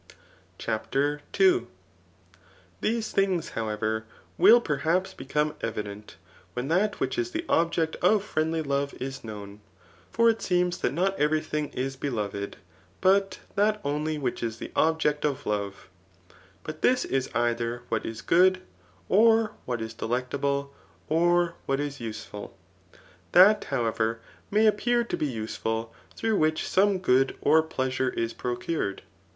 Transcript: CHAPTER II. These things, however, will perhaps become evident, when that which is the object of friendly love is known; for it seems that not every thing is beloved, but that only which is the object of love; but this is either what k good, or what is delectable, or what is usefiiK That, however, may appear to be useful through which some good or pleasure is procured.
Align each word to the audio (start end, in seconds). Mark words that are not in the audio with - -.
CHAPTER 0.57 1.21
II. 1.39 1.67
These 2.79 3.11
things, 3.11 3.49
however, 3.49 4.05
will 4.35 4.59
perhaps 4.59 5.13
become 5.13 5.53
evident, 5.61 6.15
when 6.53 6.69
that 6.69 6.99
which 6.99 7.19
is 7.19 7.29
the 7.29 7.45
object 7.47 7.95
of 7.97 8.23
friendly 8.23 8.63
love 8.63 8.95
is 8.95 9.23
known; 9.23 9.61
for 10.09 10.27
it 10.27 10.41
seems 10.41 10.79
that 10.79 10.91
not 10.95 11.15
every 11.19 11.39
thing 11.39 11.69
is 11.73 11.95
beloved, 11.97 12.57
but 12.99 13.41
that 13.53 13.79
only 13.85 14.17
which 14.17 14.41
is 14.41 14.57
the 14.57 14.71
object 14.75 15.23
of 15.23 15.45
love; 15.45 15.87
but 16.63 16.81
this 16.81 17.05
is 17.05 17.29
either 17.35 17.83
what 17.89 18.01
k 18.01 18.15
good, 18.25 18.59
or 19.07 19.51
what 19.65 19.81
is 19.83 19.93
delectable, 19.93 20.73
or 21.09 21.53
what 21.67 21.79
is 21.79 21.99
usefiiK 21.99 22.49
That, 23.33 23.65
however, 23.65 24.19
may 24.49 24.65
appear 24.65 25.03
to 25.03 25.15
be 25.15 25.27
useful 25.27 25.93
through 26.15 26.37
which 26.39 26.67
some 26.67 26.97
good 26.97 27.37
or 27.39 27.61
pleasure 27.61 28.09
is 28.09 28.33
procured. 28.33 29.03